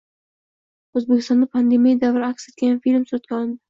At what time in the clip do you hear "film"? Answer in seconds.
2.89-3.09